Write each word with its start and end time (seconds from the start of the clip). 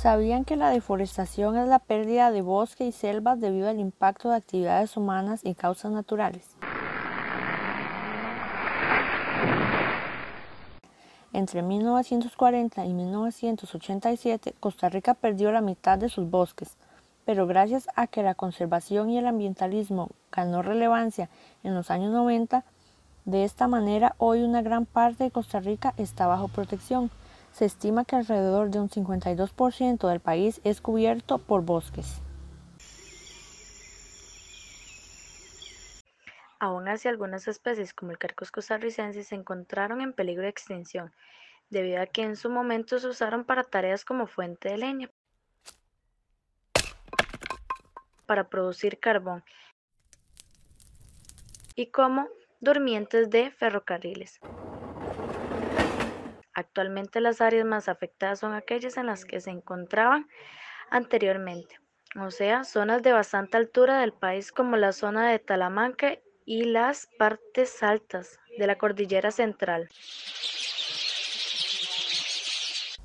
¿Sabían 0.00 0.44
que 0.44 0.54
la 0.54 0.70
deforestación 0.70 1.56
es 1.56 1.66
la 1.66 1.80
pérdida 1.80 2.30
de 2.30 2.40
bosque 2.40 2.86
y 2.86 2.92
selvas 2.92 3.40
debido 3.40 3.68
al 3.68 3.80
impacto 3.80 4.30
de 4.30 4.36
actividades 4.36 4.96
humanas 4.96 5.40
y 5.42 5.56
causas 5.56 5.90
naturales? 5.90 6.54
Entre 11.32 11.62
1940 11.62 12.86
y 12.86 12.92
1987, 12.92 14.54
Costa 14.60 14.88
Rica 14.88 15.14
perdió 15.14 15.50
la 15.50 15.62
mitad 15.62 15.98
de 15.98 16.08
sus 16.08 16.30
bosques, 16.30 16.76
pero 17.24 17.48
gracias 17.48 17.88
a 17.96 18.06
que 18.06 18.22
la 18.22 18.36
conservación 18.36 19.10
y 19.10 19.18
el 19.18 19.26
ambientalismo 19.26 20.10
ganó 20.30 20.62
relevancia 20.62 21.28
en 21.64 21.74
los 21.74 21.90
años 21.90 22.12
90, 22.12 22.62
de 23.24 23.42
esta 23.42 23.66
manera 23.66 24.14
hoy 24.18 24.44
una 24.44 24.62
gran 24.62 24.86
parte 24.86 25.24
de 25.24 25.32
Costa 25.32 25.58
Rica 25.58 25.92
está 25.96 26.28
bajo 26.28 26.46
protección 26.46 27.10
se 27.58 27.64
estima 27.64 28.04
que 28.04 28.14
alrededor 28.14 28.70
de 28.70 28.78
un 28.78 28.88
52% 28.88 30.08
del 30.08 30.20
país 30.20 30.60
es 30.62 30.80
cubierto 30.80 31.38
por 31.38 31.62
bosques. 31.62 32.22
Aún 36.60 36.86
así, 36.86 37.08
algunas 37.08 37.48
especies 37.48 37.92
como 37.92 38.12
el 38.12 38.18
carcos 38.18 38.52
costarricense 38.52 39.24
se 39.24 39.34
encontraron 39.34 40.00
en 40.00 40.12
peligro 40.12 40.44
de 40.44 40.50
extinción, 40.50 41.12
debido 41.68 42.00
a 42.00 42.06
que 42.06 42.22
en 42.22 42.36
su 42.36 42.48
momento 42.48 43.00
se 43.00 43.08
usaron 43.08 43.44
para 43.44 43.64
tareas 43.64 44.04
como 44.04 44.28
fuente 44.28 44.68
de 44.68 44.78
leña, 44.78 45.10
para 48.26 48.48
producir 48.48 49.00
carbón 49.00 49.42
y 51.74 51.90
como 51.90 52.28
durmientes 52.60 53.30
de 53.30 53.50
ferrocarriles. 53.50 54.38
Actualmente 56.58 57.20
las 57.20 57.40
áreas 57.40 57.64
más 57.64 57.88
afectadas 57.88 58.40
son 58.40 58.52
aquellas 58.52 58.96
en 58.96 59.06
las 59.06 59.24
que 59.24 59.40
se 59.40 59.50
encontraban 59.50 60.26
anteriormente, 60.90 61.78
o 62.20 62.32
sea, 62.32 62.64
zonas 62.64 63.00
de 63.04 63.12
bastante 63.12 63.56
altura 63.56 64.00
del 64.00 64.12
país 64.12 64.50
como 64.50 64.76
la 64.76 64.90
zona 64.90 65.30
de 65.30 65.38
Talamanca 65.38 66.18
y 66.44 66.64
las 66.64 67.06
partes 67.16 67.80
altas 67.84 68.40
de 68.58 68.66
la 68.66 68.76
cordillera 68.76 69.30
central. 69.30 69.88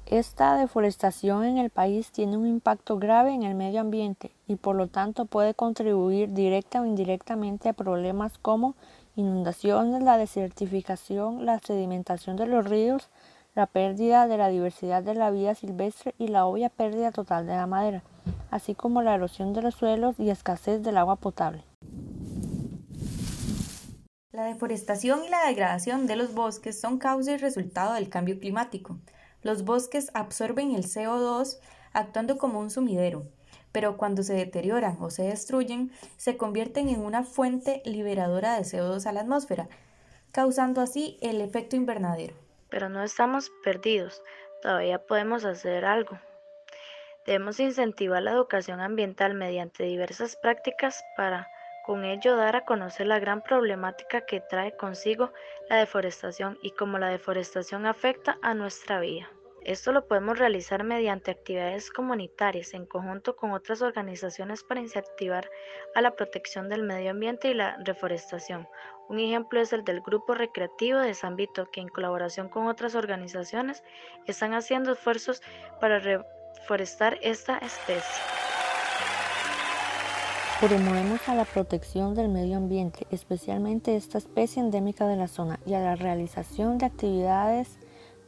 Esta 0.08 0.58
deforestación 0.58 1.44
en 1.44 1.60
el 1.60 1.70
país 1.70 2.12
tiene 2.12 2.38
un 2.38 2.48
impacto 2.48 2.98
grave 2.98 3.36
en 3.36 3.44
el 3.44 3.54
medio 3.54 3.82
ambiente 3.82 4.32
y 4.48 4.56
por 4.56 4.76
lo 4.76 4.88
tanto 4.88 5.26
puede 5.26 5.54
contribuir 5.54 6.34
directa 6.34 6.82
o 6.82 6.86
indirectamente 6.86 7.70
a 7.70 7.74
problemas 7.74 8.40
como 8.40 8.74
inundaciones, 9.16 10.02
la 10.02 10.18
desertificación, 10.18 11.46
la 11.46 11.60
sedimentación 11.60 12.36
de 12.36 12.48
los 12.48 12.66
ríos, 12.66 13.12
la 13.56 13.68
pérdida 13.68 14.28
de 14.28 14.38
la 14.38 14.50
diversidad 14.50 15.04
de 15.04 15.14
la 15.14 15.30
vida 15.30 15.54
silvestre 15.54 16.16
y 16.18 16.28
la 16.28 16.46
obvia 16.46 16.70
pérdida 16.70 17.12
total 17.12 17.46
de 17.46 17.56
la 17.56 17.68
madera, 17.68 18.02
así 18.50 18.74
como 18.74 19.04
la 19.04 19.14
erosión 19.14 19.54
de 19.54 19.62
los 19.62 19.76
suelos 19.76 20.16
y 20.18 20.32
escasez 20.32 20.82
del 20.82 20.98
agua 20.98 21.18
potable. 21.18 21.64
La 24.32 24.46
deforestación 24.46 25.24
y 25.26 25.30
la 25.30 25.46
degradación 25.46 26.08
de 26.08 26.16
los 26.16 26.34
bosques 26.34 26.82
son 26.82 26.98
causa 26.98 27.34
y 27.34 27.38
resultado 27.38 27.94
del 27.94 28.10
cambio 28.10 28.40
climático. 28.40 28.98
Los 29.44 29.64
bosques 29.64 30.10
absorben 30.16 30.74
el 30.74 30.86
CO2 30.86 31.60
actuando 31.94 32.40
como 32.40 32.60
un 32.60 32.72
sumidero, 32.72 33.28
pero 33.72 33.98
cuando 33.98 34.24
se 34.24 34.34
deterioran 34.34 34.98
o 35.00 35.12
se 35.12 35.24
destruyen, 35.24 35.92
se 36.18 36.38
convierten 36.38 36.90
en 36.90 37.02
una 37.02 37.24
fuente 37.24 37.84
liberadora 37.86 38.56
de 38.56 38.64
CO2 38.64 39.06
a 39.06 39.12
la 39.12 39.22
atmósfera, 39.22 39.70
causando 40.32 40.82
así 40.82 41.20
el 41.22 41.40
efecto 41.40 41.76
invernadero 41.76 42.34
pero 42.74 42.90
no 42.90 43.04
estamos 43.04 43.52
perdidos, 43.64 44.24
todavía 44.64 44.98
podemos 44.98 45.46
hacer 45.46 45.86
algo. 45.86 46.20
Debemos 47.24 47.60
incentivar 47.60 48.24
la 48.24 48.32
educación 48.32 48.80
ambiental 48.80 49.36
mediante 49.36 49.84
diversas 49.84 50.36
prácticas 50.36 51.04
para 51.16 51.48
con 51.86 52.04
ello 52.04 52.36
dar 52.36 52.56
a 52.56 52.66
conocer 52.66 53.06
la 53.06 53.20
gran 53.20 53.44
problemática 53.44 54.26
que 54.26 54.42
trae 54.42 54.76
consigo 54.76 55.32
la 55.70 55.76
deforestación 55.76 56.58
y 56.64 56.72
cómo 56.72 56.98
la 56.98 57.10
deforestación 57.10 57.86
afecta 57.86 58.40
a 58.42 58.56
nuestra 58.56 59.00
vida. 59.00 59.30
Esto 59.66 59.94
lo 59.94 60.06
podemos 60.06 60.38
realizar 60.38 60.84
mediante 60.84 61.32
actividades 61.32 61.90
comunitarias 61.90 62.74
en 62.74 62.86
conjunto 62.86 63.38
con 63.38 63.52
otras 63.52 63.82
organizaciones 63.82 64.62
para 64.62 64.82
incentivar 64.82 65.50
a 65.96 66.02
la 66.02 66.16
protección 66.16 66.68
del 66.68 66.84
medio 66.84 67.12
ambiente 67.12 67.50
y 67.50 67.54
la 67.54 67.78
reforestación. 67.86 68.68
Un 69.08 69.20
ejemplo 69.20 69.62
es 69.62 69.72
el 69.72 69.86
del 69.86 70.02
Grupo 70.02 70.34
Recreativo 70.34 71.00
de 71.00 71.14
San 71.14 71.38
Vito, 71.38 71.72
que 71.72 71.80
en 71.80 71.88
colaboración 71.88 72.50
con 72.50 72.68
otras 72.68 72.94
organizaciones 72.94 73.84
están 74.28 74.54
haciendo 74.54 74.92
esfuerzos 74.92 75.42
para 75.80 76.00
reforestar 76.00 77.18
esta 77.22 77.58
especie. 77.60 78.22
Promovemos 80.60 81.28
a 81.30 81.36
la 81.36 81.46
protección 81.46 82.16
del 82.16 82.28
medio 82.28 82.58
ambiente, 82.58 83.08
especialmente 83.12 83.96
esta 83.96 84.18
especie 84.18 84.62
endémica 84.62 85.08
de 85.08 85.16
la 85.16 85.30
zona, 85.30 85.60
y 85.66 85.74
a 85.74 85.80
la 85.80 85.96
realización 85.96 86.78
de 86.78 86.86
actividades 86.86 87.78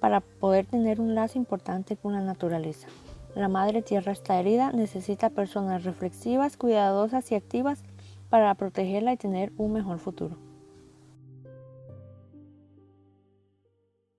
para 0.05 0.21
poder 0.21 0.67
tener 0.67 1.01
un 1.01 1.15
lazo 1.15 1.39
importante 1.39 1.97
con 1.97 2.13
la 2.13 2.21
naturaleza. 2.21 2.87
La 3.33 3.47
madre 3.47 3.81
tierra 3.81 4.11
está 4.11 4.39
herida, 4.39 4.71
necesita 4.71 5.31
personas 5.31 5.83
reflexivas, 5.83 6.57
cuidadosas 6.57 7.31
y 7.31 7.33
activas 7.33 7.83
para 8.29 8.53
protegerla 8.53 9.13
y 9.13 9.17
tener 9.17 9.51
un 9.57 9.73
mejor 9.73 9.97
futuro. 9.97 10.37